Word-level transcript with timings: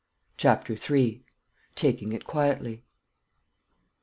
CHAPTER 0.35 0.73
III. 0.73 1.23
TAKING 1.75 2.11
IT 2.11 2.25
QUIETLY. 2.25 2.83